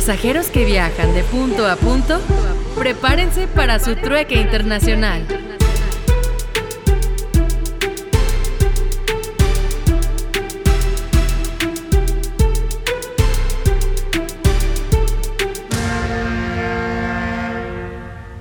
[0.00, 2.22] Pasajeros que viajan de punto a punto,
[2.74, 5.26] prepárense para su trueque internacional.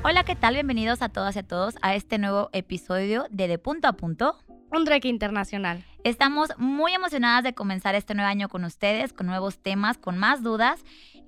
[0.01, 0.53] Hola, ¿qué tal?
[0.53, 4.37] Bienvenidos a todas y a todos a este nuevo episodio de De Punto a Punto.
[4.71, 5.83] Un trueque internacional.
[6.05, 10.41] Estamos muy emocionadas de comenzar este nuevo año con ustedes, con nuevos temas, con más
[10.43, 10.81] dudas.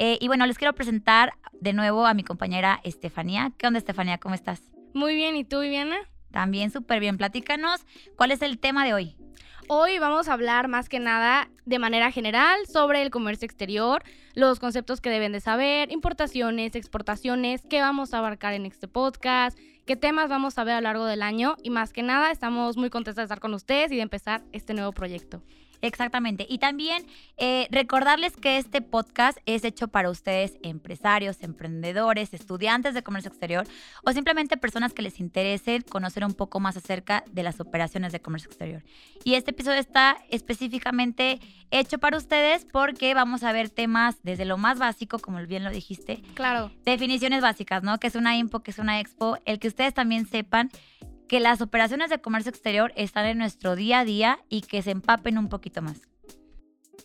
[0.04, 3.52] Eh, y bueno, les quiero presentar de nuevo a mi compañera Estefanía.
[3.60, 4.18] ¿Qué onda, Estefanía?
[4.18, 4.64] ¿Cómo estás?
[4.96, 5.96] Muy bien, ¿y tú, Viviana?
[6.32, 7.18] También súper bien.
[7.18, 9.16] Platícanos, ¿cuál es el tema de hoy?
[9.68, 14.02] Hoy vamos a hablar más que nada de manera general sobre el comercio exterior,
[14.34, 19.56] los conceptos que deben de saber, importaciones, exportaciones, qué vamos a abarcar en este podcast,
[19.86, 22.76] qué temas vamos a ver a lo largo del año y más que nada estamos
[22.76, 25.44] muy contentos de estar con ustedes y de empezar este nuevo proyecto.
[25.82, 26.46] Exactamente.
[26.48, 27.06] Y también
[27.38, 33.66] eh, recordarles que este podcast es hecho para ustedes, empresarios, emprendedores, estudiantes de comercio exterior
[34.04, 38.22] o simplemente personas que les interese conocer un poco más acerca de las operaciones de
[38.22, 38.84] comercio exterior.
[39.24, 41.40] Y este episodio está específicamente
[41.72, 45.72] hecho para ustedes porque vamos a ver temas desde lo más básico, como bien lo
[45.72, 46.22] dijiste.
[46.36, 46.72] Claro.
[46.86, 47.98] Definiciones básicas, ¿no?
[48.00, 50.70] Que es una info, que es una expo, el que ustedes también sepan
[51.32, 54.92] que las operaciones de comercio exterior están en nuestro día a día y que se
[54.92, 56.02] empapen un poquito más.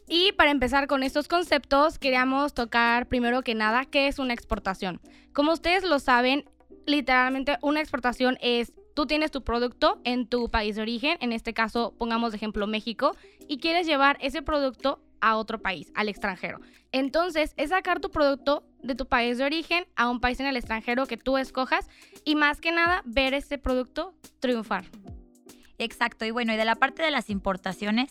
[0.09, 5.01] Y para empezar con estos conceptos, queríamos tocar primero que nada qué es una exportación.
[5.33, 6.45] Como ustedes lo saben,
[6.87, 11.55] literalmente una exportación es tú tienes tu producto en tu país de origen, en este
[11.55, 13.15] caso pongamos de ejemplo México,
[13.47, 16.61] y quieres llevar ese producto a otro país, al extranjero.
[16.92, 20.56] Entonces, es sacar tu producto de tu país de origen a un país en el
[20.56, 21.89] extranjero que tú escojas
[22.25, 24.84] y más que nada ver ese producto triunfar.
[25.78, 28.11] Exacto, y bueno, y de la parte de las importaciones,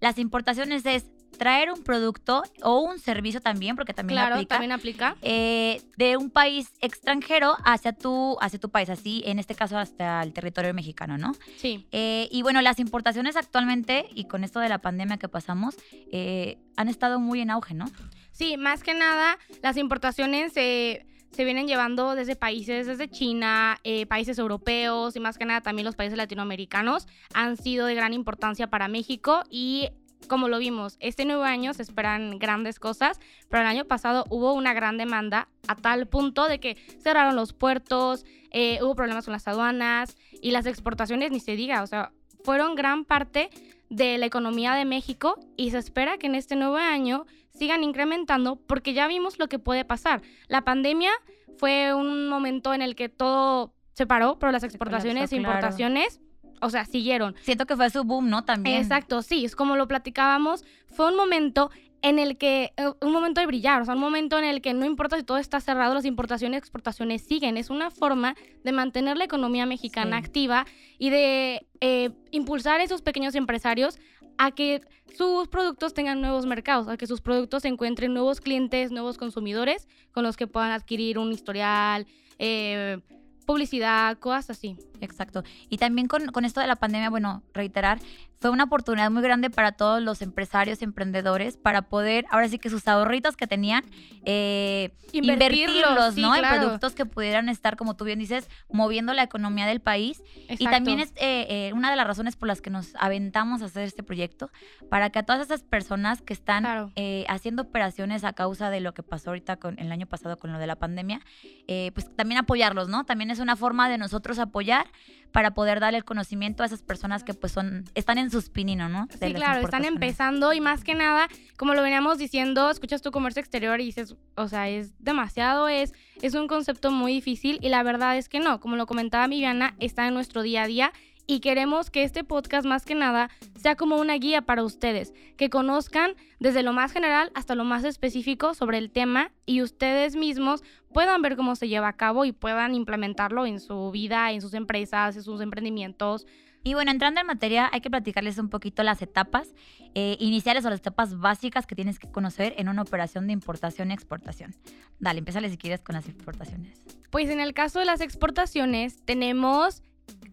[0.00, 4.72] las importaciones es traer un producto o un servicio también, porque también claro, aplica, también
[4.72, 5.16] aplica.
[5.22, 10.22] eh, de un país extranjero hacia tu, hacia tu país, así en este caso hasta
[10.22, 11.32] el territorio mexicano, ¿no?
[11.56, 11.86] Sí.
[11.92, 15.76] Eh, y bueno, las importaciones actualmente, y con esto de la pandemia que pasamos,
[16.12, 17.86] eh, han estado muy en auge, ¿no?
[18.32, 24.06] Sí, más que nada, las importaciones se se vienen llevando desde países, desde China, eh,
[24.06, 28.68] países europeos y más que nada también los países latinoamericanos han sido de gran importancia
[28.68, 29.90] para México y
[30.26, 34.52] como lo vimos, este nuevo año se esperan grandes cosas, pero el año pasado hubo
[34.52, 39.32] una gran demanda a tal punto de que cerraron los puertos, eh, hubo problemas con
[39.32, 42.12] las aduanas y las exportaciones ni se diga, o sea,
[42.44, 43.50] fueron gran parte
[43.90, 48.56] de la economía de México y se espera que en este nuevo año sigan incrementando
[48.56, 50.22] porque ya vimos lo que puede pasar.
[50.48, 51.10] La pandemia
[51.58, 56.20] fue un momento en el que todo se paró, pero las exportaciones e importaciones,
[56.60, 57.34] o sea, siguieron.
[57.42, 58.44] Siento que fue su boom, ¿no?
[58.44, 58.76] También.
[58.82, 61.70] Exacto, sí, es como lo platicábamos, fue un momento
[62.02, 64.74] en el que, eh, un momento de brillar, o sea, un momento en el que
[64.74, 67.56] no importa si todo está cerrado, las importaciones y exportaciones siguen.
[67.56, 70.24] Es una forma de mantener la economía mexicana Sí.
[70.24, 70.66] activa
[70.98, 73.98] y de eh, impulsar a esos pequeños empresarios
[74.38, 74.82] a que
[75.16, 80.22] sus productos tengan nuevos mercados, a que sus productos encuentren nuevos clientes, nuevos consumidores con
[80.22, 82.06] los que puedan adquirir un historial,
[82.38, 82.98] eh,
[83.46, 84.76] publicidad, cosas así.
[85.00, 85.42] Exacto.
[85.68, 87.98] Y también con, con esto de la pandemia, bueno, reiterar,
[88.40, 92.68] fue una oportunidad muy grande para todos los empresarios, emprendedores, para poder, ahora sí que
[92.68, 93.84] sus ahorritos que tenían,
[94.24, 96.34] eh, Invertirlos, invertirlos, sí, ¿no?
[96.34, 100.22] En productos que pudieran estar, como tú bien dices, moviendo la economía del país.
[100.36, 100.70] Y Exacto.
[100.70, 103.84] también es eh, eh, una de las razones por las que nos aventamos a hacer
[103.84, 104.50] este proyecto,
[104.90, 106.92] para que a todas esas personas que están Claro.
[106.96, 110.52] eh, haciendo operaciones a causa de lo que pasó ahorita con el año pasado con
[110.52, 111.20] lo de la pandemia,
[111.68, 113.04] eh, pues también apoyarlos, ¿no?
[113.04, 114.85] También es una forma de nosotros apoyar
[115.32, 118.90] para poder darle el conocimiento a esas personas que pues son, están en sus pininos,
[118.90, 119.06] ¿no?
[119.18, 123.10] De Sí, claro, están empezando y más que nada, como lo veníamos diciendo, escuchas tu
[123.10, 125.92] comercio exterior y dices, o sea, es demasiado, es,
[126.22, 129.74] es un concepto muy difícil y la verdad es que no, como lo comentaba Viviana,
[129.78, 130.92] está en nuestro día a día
[131.26, 135.50] y queremos que este podcast más que nada sea como una guía para ustedes, que
[135.50, 140.62] conozcan desde lo más general hasta lo más específico sobre el tema y ustedes mismos
[140.92, 144.54] puedan ver cómo se lleva a cabo y puedan implementarlo en su vida, en sus
[144.54, 146.26] empresas, en sus emprendimientos.
[146.62, 149.54] Y bueno, entrando en materia, hay que platicarles un poquito las etapas
[149.94, 153.90] eh, iniciales o las etapas básicas que tienes que conocer en una operación de importación
[153.90, 154.54] y exportación.
[154.98, 156.82] Dale, empiezale si quieres con las exportaciones.
[157.10, 159.84] Pues en el caso de las exportaciones, tenemos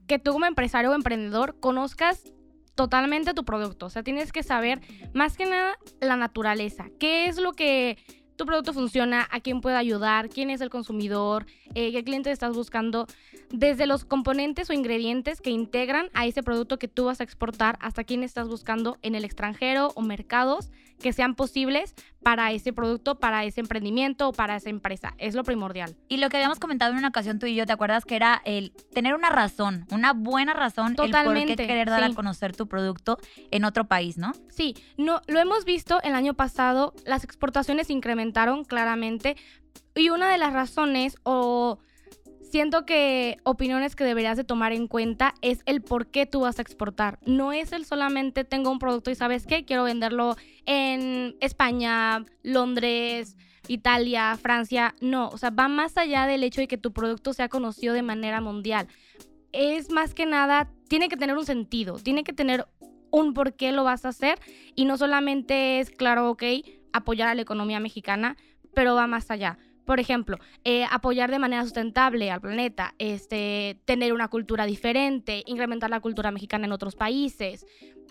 [0.08, 2.24] que tú como empresario o emprendedor conozcas
[2.76, 3.86] totalmente tu producto.
[3.86, 4.82] O sea, tienes que saber
[5.14, 6.86] más que nada la naturaleza.
[7.00, 7.98] ¿Qué es lo que
[8.36, 11.46] tu producto funciona, a quién puede ayudar, quién es el consumidor,
[11.76, 13.06] eh, qué cliente estás buscando,
[13.50, 17.78] desde los componentes o ingredientes que integran a ese producto que tú vas a exportar
[17.82, 21.94] hasta quién estás buscando en el extranjero o mercados que sean posibles
[22.24, 25.14] para ese producto, para ese emprendimiento o para esa empresa.
[25.18, 25.96] Es lo primordial.
[26.08, 28.42] Y lo que habíamos comentado en una ocasión tú y yo, ¿te acuerdas que era
[28.46, 32.12] el tener una razón, una buena razón, Totalmente, el por qué querer dar sí.
[32.12, 33.18] a conocer tu producto
[33.52, 34.32] en otro país, ¿no?
[34.50, 39.36] Sí, no, lo hemos visto el año pasado, las exportaciones se incrementaron claramente
[39.96, 41.80] y una de las razones o
[42.54, 46.60] siento que opiniones que deberías de tomar en cuenta es el por qué tú vas
[46.60, 47.18] a exportar.
[47.26, 50.36] No es el solamente tengo un producto y sabes qué, quiero venderlo
[50.68, 54.94] en España, Londres, Italia, Francia.
[55.02, 58.04] No, o sea, va más allá del hecho de que tu producto sea conocido de
[58.04, 58.88] manera mundial.
[59.52, 62.68] Es más que nada, tiene que tener un sentido, tiene que tener
[63.10, 64.38] un por qué lo vas a hacer
[64.76, 66.44] y no solamente es, claro, ok,
[66.92, 68.38] apoyar a la economía mexicana,
[68.76, 69.58] pero va más allá.
[69.86, 75.90] Por ejemplo, eh, apoyar de manera sustentable al planeta, este, tener una cultura diferente, incrementar
[75.90, 77.66] la cultura mexicana en otros países,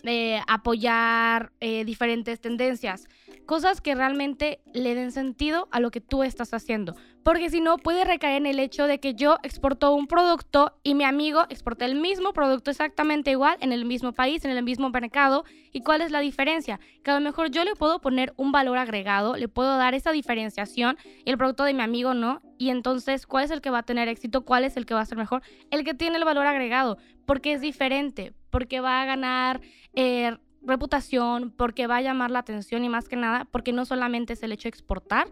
[0.05, 3.07] eh, apoyar eh, diferentes tendencias,
[3.47, 6.95] cosas que realmente le den sentido a lo que tú estás haciendo.
[7.23, 10.95] Porque si no, puede recaer en el hecho de que yo exporto un producto y
[10.95, 14.91] mi amigo exporta el mismo producto exactamente igual en el mismo país, en el mismo
[14.91, 15.45] mercado.
[15.73, 16.81] ¿Y cuál es la diferencia?
[17.05, 20.11] Que a lo mejor yo le puedo poner un valor agregado, le puedo dar esa
[20.11, 22.41] diferenciación y el producto de mi amigo no.
[22.59, 24.45] Y entonces, ¿cuál es el que va a tener éxito?
[24.45, 25.43] ¿Cuál es el que va a ser mejor?
[25.71, 29.61] El que tiene el valor agregado, porque es diferente, porque va a ganar
[29.95, 34.35] eh, reputación, porque va a llamar la atención y más que nada, porque no solamente
[34.35, 35.29] es el hecho de exportar,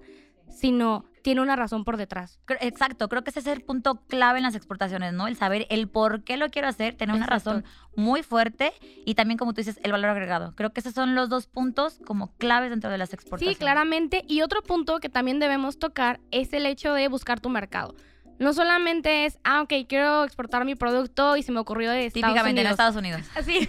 [0.49, 2.41] sino tiene una razón por detrás.
[2.61, 5.29] Exacto, creo que ese es el punto clave en las exportaciones, ¿no?
[5.29, 7.51] El saber el por qué lo quiero hacer, tener una Exacto.
[7.51, 8.73] razón muy fuerte
[9.05, 10.55] y también, como tú dices, el valor agregado.
[10.57, 13.57] Creo que esos son los dos puntos como claves dentro de las exportaciones.
[13.57, 14.25] Sí, claramente.
[14.29, 17.95] Y otro punto que también debemos tocar es el hecho de buscar tu mercado.
[18.41, 22.27] No solamente es, ah, ok, quiero exportar mi producto y se me ocurrió de Estados
[22.29, 22.71] Típicamente en Unidos.
[22.73, 23.23] Estados Unidos.
[23.37, 23.69] Así.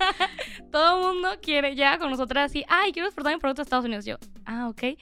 [0.72, 3.84] Todo el mundo quiere, llega con nosotras así, ay, quiero exportar mi producto a Estados
[3.84, 4.06] Unidos.
[4.06, 4.16] Yo,
[4.46, 4.98] ah, ok.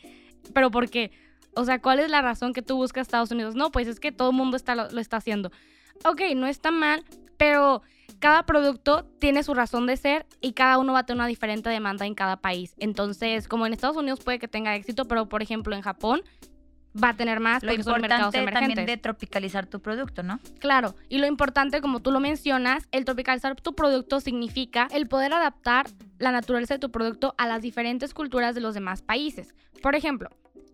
[0.53, 1.13] Pero ¿por qué?
[1.55, 3.55] O sea, ¿cuál es la razón que tú buscas Estados Unidos?
[3.55, 5.53] No, pues es que todo el mundo está, lo, lo está haciendo.
[6.05, 7.05] Ok, no está mal,
[7.37, 7.83] pero
[8.19, 11.71] cada producto tiene su razón de ser y cada uno va a tener una diferente
[11.71, 12.75] demanda en cada país.
[12.79, 16.23] Entonces, como en Estados Unidos puede que tenga éxito, pero por ejemplo en Japón
[17.03, 18.77] va a tener más Lo porque son mercados importante emergentes.
[18.77, 20.41] también de tropicalizar tu producto, ¿no?
[20.59, 25.33] Claro, y lo importante, como tú lo mencionas, el tropicalizar tu producto significa el poder
[25.33, 25.87] adaptar
[26.19, 29.55] la naturaleza de tu producto a las diferentes culturas de los demás países.
[29.83, 30.31] Por ejemplo,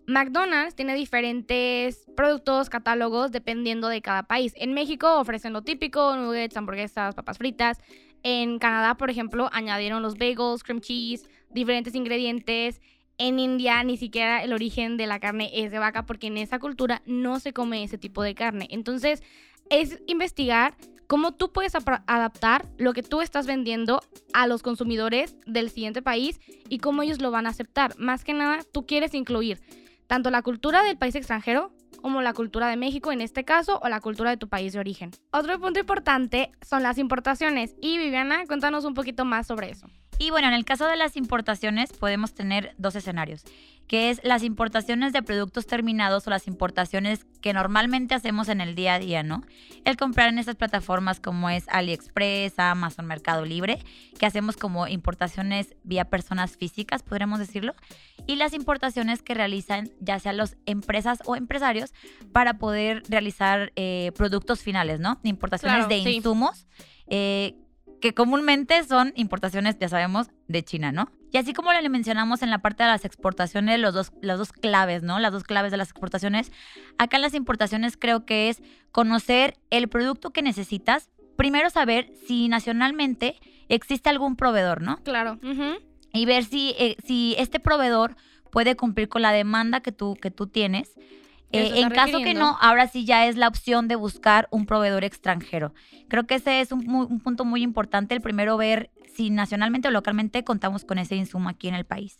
[0.07, 4.53] McDonald's tiene diferentes productos, catálogos, dependiendo de cada país.
[4.57, 7.79] En México ofrecen lo típico, nuggets, hamburguesas, papas fritas.
[8.25, 12.81] En Canadá, por ejemplo, añadieron los bagels, cream cheese, diferentes ingredientes.
[13.25, 16.59] En India ni siquiera el origen de la carne es de vaca porque en esa
[16.59, 18.67] cultura no se come ese tipo de carne.
[18.73, 19.23] Entonces,
[19.71, 20.75] es investigar
[21.07, 24.01] cómo tú puedes adaptar lo que tú estás vendiendo
[24.33, 27.97] a los consumidores del siguiente país y cómo ellos lo van a aceptar.
[27.97, 29.61] Más que nada, tú quieres incluir
[30.09, 33.89] tanto la cultura del país extranjero como la cultura de México en este caso o
[33.89, 35.13] la cultura de tu país de origen.
[35.31, 39.87] Otro punto importante son las importaciones y Viviana, cuéntanos un poquito más sobre eso.
[40.23, 43.43] Y bueno, en el caso de las importaciones podemos tener dos escenarios,
[43.89, 48.77] que es las importaciones de productos terminados o las importaciones que normalmente hacemos en el
[48.77, 49.43] día a día, ¿no?
[49.85, 53.81] El comprar en esas plataformas como es AliExpress, Amazon, Mercado Libre,
[54.17, 57.75] que hacemos como importaciones vía personas físicas, podríamos decirlo,
[58.29, 61.93] y las importaciones que realizan ya sea las empresas o empresarios
[62.33, 65.19] para poder realizar eh, productos finales, ¿no?
[65.25, 66.17] Importaciones Claro, de sí.
[66.17, 66.69] insumos.
[67.09, 67.57] eh,
[68.03, 71.13] que comúnmente son importaciones, ya sabemos, de China, ¿no?
[71.31, 74.53] Y así como le mencionamos en la parte de las exportaciones, los dos, las dos
[74.53, 75.21] claves, ¿no?
[75.21, 76.51] Las dos claves de las exportaciones.
[76.99, 81.11] Acá en las importaciones creo que es conocer el producto que necesitas.
[81.37, 83.37] Primero saber si nacionalmente
[83.69, 84.99] existe algún proveedor, ¿no?
[85.05, 85.39] Claro.
[86.13, 88.17] Y ver si, eh, si este proveedor
[88.51, 90.91] puede cumplir con la demanda que tú, que tú tienes.
[91.53, 95.05] Eh, en caso que no, ahora sí ya es la opción de buscar un proveedor
[95.05, 95.75] extranjero.
[96.09, 98.15] Creo que ese es un, un punto muy importante.
[98.15, 102.19] El primero, ver si nacionalmente o localmente contamos con ese insumo aquí en el país.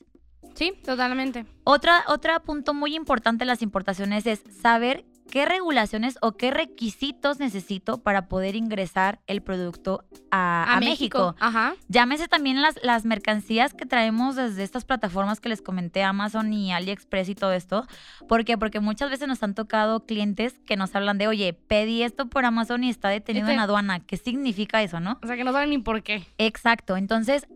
[0.55, 1.47] Sí, totalmente.
[1.65, 7.39] Otra, otro punto muy importante en las importaciones es saber qué regulaciones o qué requisitos
[7.39, 11.35] necesito para poder ingresar el producto a, a México.
[11.41, 11.73] Ajá.
[11.89, 16.71] Llámese también las, las mercancías que traemos desde estas plataformas que les comenté, Amazon y
[16.75, 17.87] AliExpress y todo esto.
[18.29, 18.59] ¿Por qué?
[18.59, 22.45] Porque muchas veces nos han tocado clientes que nos hablan de, oye, pedí esto por
[22.45, 24.01] Amazon y está detenido Este- en aduana.
[24.01, 25.19] ¿Qué significa eso, no?
[25.23, 26.27] O sea, que no saben ni por qué.
[26.37, 26.99] Exacto.
[26.99, 27.47] Entonces,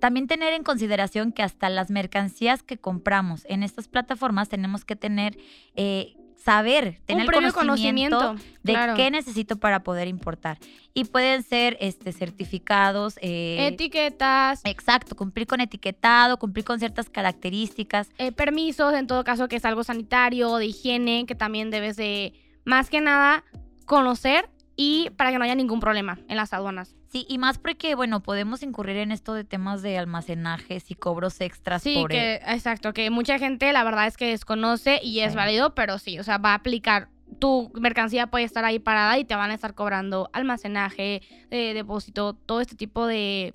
[0.00, 4.96] también tener en consideración que hasta las mercancías que compramos en estas plataformas tenemos que
[4.96, 5.38] tener
[5.76, 8.94] eh, saber, tener previo conocimiento, conocimiento, de claro.
[8.94, 10.58] qué necesito para poder importar.
[10.94, 13.16] Y pueden ser este, certificados.
[13.22, 18.08] eh, Etiquetas, exacto, cumplir con etiquetado, cumplir con ciertas características.
[18.18, 22.34] eh, permisos, en todo caso que es algo sanitario, de higiene, que también debes de,
[22.64, 23.44] más que nada,
[23.86, 26.96] conocer y para que no haya ningún problema en las aduanas.
[27.12, 31.38] Sí, y más porque, bueno, podemos incurrir en esto de temas de almacenajes y cobros
[31.42, 35.32] extras Sí, por que, exacto, que mucha gente la verdad es que desconoce y es
[35.32, 35.36] Sí.
[35.36, 37.08] válido, pero sí, o sea, va a aplicar.
[37.38, 42.32] Tu mercancía puede estar ahí parada y te van a estar cobrando almacenaje, eh, depósito,
[42.32, 43.52] todo este tipo de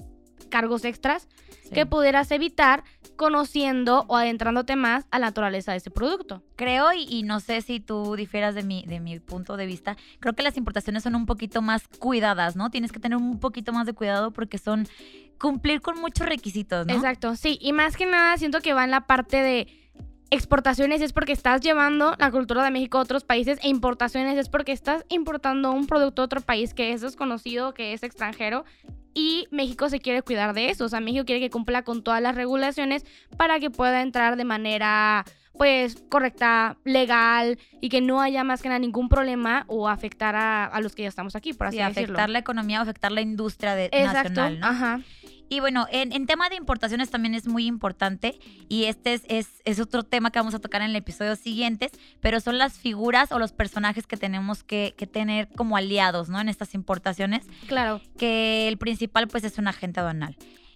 [0.49, 1.27] cargos extras
[1.63, 1.73] Sí.
[1.73, 2.85] que pudieras evitar
[3.17, 6.41] conociendo o adentrándote más a la naturaleza de ese producto.
[6.55, 9.97] Creo, y, y no sé si tú difieras de mi, de mi punto de vista,
[10.21, 12.69] creo que las importaciones son un poquito más cuidadas, ¿no?
[12.69, 14.87] Tienes que tener un poquito más de cuidado porque son
[15.39, 16.93] cumplir con muchos requisitos, ¿no?
[16.93, 19.67] Exacto, sí, y más que nada siento que va en la parte de
[20.29, 24.49] exportaciones es porque estás llevando la cultura de México a otros países e importaciones es
[24.49, 28.65] porque estás importando un producto de otro país que es desconocido, que es extranjero
[29.13, 32.21] y México se quiere cuidar de eso, o sea, México quiere que cumpla con todas
[32.21, 33.05] las regulaciones
[33.37, 35.25] para que pueda entrar de manera
[35.57, 40.65] pues correcta, legal y que no haya más que nada ningún problema o afectar a,
[40.65, 42.03] a los que ya estamos aquí, por así Sí, decirlo.
[42.13, 44.67] afectar la economía o afectar la industria de, Exacto, nacional, ¿no?
[44.67, 44.99] ajá.
[45.49, 49.47] Y bueno, en, en tema de importaciones también es muy importante y este es, es,
[49.65, 53.31] es otro tema que vamos a tocar en el episodio siguientes, pero son las figuras
[53.31, 56.39] o los personajes que tenemos que, que tener como aliados, ¿no?
[56.41, 58.01] En estas importaciones, Claro.
[58.17, 60.35] que el principal pues es un agente aduanal.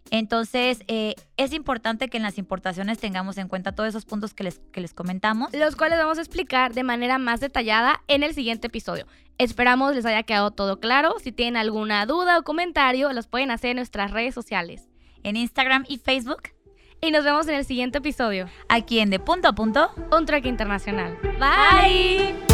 [0.10, 4.43] Entonces, eh, es importante que en las importaciones tengamos en cuenta todos esos puntos que
[4.43, 5.53] les, que les comentamos.
[5.53, 9.05] los cuales vamos a explicar de manera más detallada en el siguiente episodio.
[9.38, 11.15] Esperamos les haya quedado todo claro.
[11.24, 14.89] Si tienen alguna duda o comentario, los pueden hacer en nuestras redes sociales.
[15.24, 16.50] En Instagram y Facebook,
[17.03, 18.48] Y nos vemos en el siguiente episodio.
[18.70, 19.89] aquí en De Punto a Punto.
[20.15, 21.17] Un trueque internacional.
[21.39, 22.50] Bye.